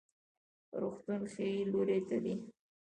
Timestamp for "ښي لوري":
1.33-1.99